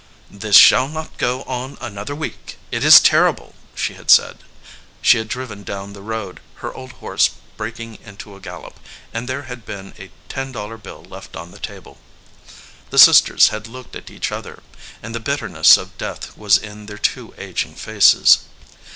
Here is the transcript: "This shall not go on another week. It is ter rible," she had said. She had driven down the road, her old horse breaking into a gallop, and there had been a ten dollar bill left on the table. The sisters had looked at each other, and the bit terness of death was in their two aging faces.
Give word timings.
"This 0.31 0.55
shall 0.55 0.87
not 0.87 1.15
go 1.19 1.43
on 1.43 1.77
another 1.79 2.15
week. 2.15 2.57
It 2.71 2.83
is 2.83 2.99
ter 2.99 3.31
rible," 3.31 3.53
she 3.75 3.93
had 3.93 4.09
said. 4.09 4.39
She 4.99 5.19
had 5.19 5.27
driven 5.27 5.61
down 5.61 5.93
the 5.93 6.01
road, 6.01 6.39
her 6.55 6.73
old 6.73 6.93
horse 6.93 7.29
breaking 7.55 7.99
into 8.03 8.35
a 8.35 8.39
gallop, 8.39 8.79
and 9.13 9.29
there 9.29 9.43
had 9.43 9.63
been 9.63 9.93
a 9.99 10.09
ten 10.27 10.51
dollar 10.51 10.77
bill 10.77 11.03
left 11.03 11.35
on 11.35 11.51
the 11.51 11.59
table. 11.59 11.99
The 12.89 12.97
sisters 12.97 13.49
had 13.49 13.67
looked 13.67 13.95
at 13.95 14.09
each 14.09 14.31
other, 14.31 14.63
and 15.03 15.13
the 15.13 15.19
bit 15.19 15.39
terness 15.39 15.77
of 15.77 15.95
death 15.99 16.35
was 16.35 16.57
in 16.57 16.87
their 16.87 16.97
two 16.97 17.35
aging 17.37 17.75
faces. 17.75 18.39